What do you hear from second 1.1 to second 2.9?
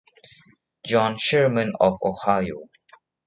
Sherman of Ohio.